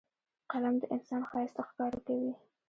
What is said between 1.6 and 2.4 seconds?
ښکاره کوي